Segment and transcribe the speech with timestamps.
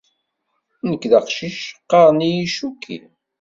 [0.89, 2.97] Nekk d aqcic, qqaren-iyi Chucky.